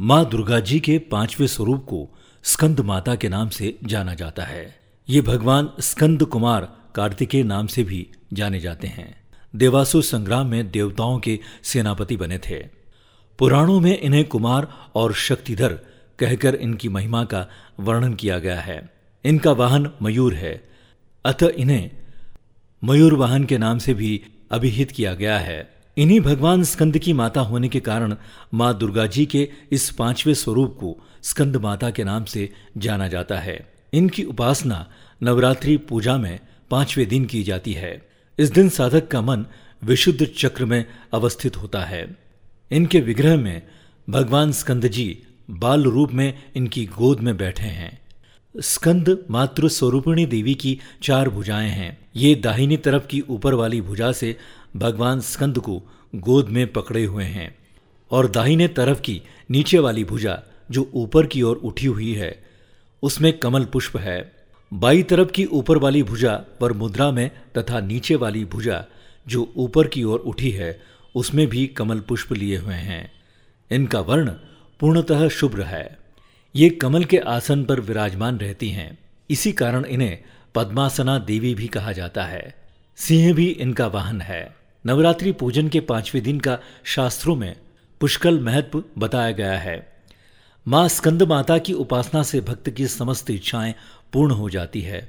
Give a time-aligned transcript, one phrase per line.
[0.00, 4.80] माँ दुर्गा जी के पाँचवें स्वरूप को स्कंद माता के नाम से जाना जाता है।
[5.08, 11.18] ये भगवान स्कंद कुमार कार्तिकेय नाम से भी जाने जाते हैं। देवासुर संग्राम में देवताओं
[11.18, 12.66] के सेनापति बने थे।
[13.38, 15.72] पुराणों में इन्हें कुमार और शक्तिधर
[16.18, 17.48] कहकर इनकी महिमा का
[17.80, 18.90] वर्णन किया गया है।
[19.24, 20.68] इनका वाहन मयूर है।
[21.24, 21.90] अतः इन्हें
[22.84, 27.40] मयूर वाहन के नाम से भी अभिहित किया गया है। इन्हीं भगवान स्कंद की माता
[27.40, 28.16] होने के कारण
[28.54, 33.38] माँ दुर्गा जी के इस पाँचवें स्वरूप को स्कंद माता के नाम से जाना जाता
[33.38, 34.90] है। इनकी उपासना
[35.22, 36.40] नवरात्रि पूजा में
[36.70, 39.46] पाँचवें दिन की जाती है। इस दिन साधक का मन
[39.84, 42.16] विशुद्ध चक्र में अवस्थित होता है।
[42.70, 43.62] इनके विग्रह में
[44.10, 48.03] भगवान स्कंद जी बाल रूप में इनकी गोद में बैठे हैं।
[48.60, 54.12] स्कंद मातृ स्वरूपिणी देवी की चार भुजाएँ हैं। ये दाहिनी तरफ़ की ऊपर वाली भुजा
[54.12, 54.36] से
[54.76, 55.82] भगवान स्कंद को
[56.14, 57.54] गोद में पकड़े हुए हैं
[58.10, 62.44] और दाहिने तरफ़ की नीचे वाली भुजा जो ऊपर की ओर उठी हुई है,
[63.02, 64.32] उसमें कमल पुष्प है।
[64.74, 68.84] बाई तरफ़ की ऊपर वाली भुजा पर मुद्रा में तथा नीचे वाली भुजा
[69.28, 70.82] जो ऊपर की ओर उठी है,
[71.14, 73.12] उसमें भी कमल पुष्प लिए हुए हैं।
[73.70, 74.30] इनका वर्ण
[74.80, 76.03] पूर्णतः शुभ्र है।
[76.56, 78.98] ये कमल के आसन पर विराजमान रहती हैं।
[79.30, 80.18] इसी कारण इन्हें
[80.54, 82.54] पद्मासना देवी भी कहा जाता है।
[82.96, 87.56] सिंह भी इनका वाहन है। नवरात्रि पूजन के पाँचवें दिन का शास्त्रों में
[88.00, 89.92] पुष्कल महत्व बताया गया है।
[90.68, 93.74] माँ स्कंद माता की उपासना से भक्त की समस्त इच्छाएँ
[94.12, 95.08] पूर्ण हो जाती है।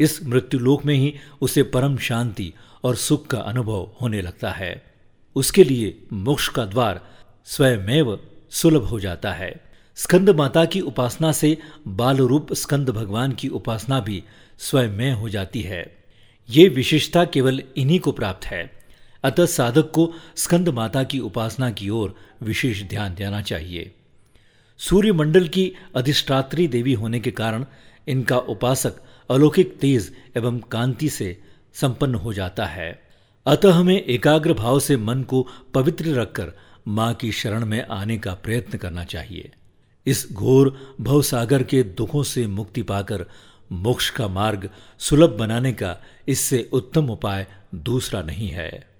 [0.00, 2.52] इस मृत्युलोक में ही उसे परम शांति
[2.84, 4.82] और सुख का अनुभव होने लगता है।
[5.34, 7.00] उसके लिए मोक्ष का द्वार
[7.44, 13.48] स्वयमेव सुलभ हो जाता है। स्कंद माता की उपासना से बाल रूप स्कंद भगवान की
[13.48, 14.24] उपासना भी
[14.58, 16.04] स्वयं हो जाती है।
[16.50, 18.70] ये विशेषता केवल इन्हीं को प्राप्त है।
[19.24, 23.94] अतः साधक को स्कंद माता की उपासना की ओर विशेष ध्यान देना चाहिए।
[24.78, 27.64] सूर्यमंडल की अधिष्ठात्री देवी होने के कारण
[28.08, 28.94] इनका उपासक
[29.30, 31.42] अलौकिक तेज एवं कांति से
[31.74, 33.02] संपन्न हो जाता है।
[33.46, 36.52] अतः हमें एकाग्र भाव से मन को पवित्र रखकर
[36.88, 39.52] माँ की शरण में आने का प्रयत्न करना चाहिए।
[40.06, 43.26] इस घोर भवसागर के दुखों से मुक्ति पाकर
[43.72, 45.96] मोक्ष का मार्ग सुलभ बनाने का
[46.28, 48.93] इससे उत्तम उपाय दूसरा नहीं है।